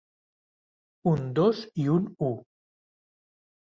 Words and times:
Un 1.13 1.29
dos 1.41 1.63
i 1.85 1.89
un 2.01 2.11
u. 2.33 2.35